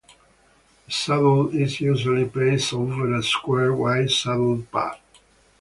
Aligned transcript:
The 0.87 0.91
saddle 0.91 1.49
is 1.49 1.79
usually 1.79 2.25
placed 2.25 2.73
over 2.73 3.13
a 3.13 3.21
square, 3.21 3.71
white 3.71 4.09
saddle 4.09 4.65
pad. 4.73 4.97